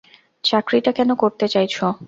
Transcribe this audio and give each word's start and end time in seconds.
চাকরিটা 0.43 0.91
কেন 0.91 1.09
করতে 1.15 1.45
চাইছো? 1.47 1.85